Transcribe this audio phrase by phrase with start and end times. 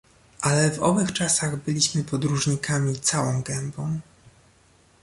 [0.41, 3.99] "Ale w owych czasach byliśmy podróżnikami całą gębą!"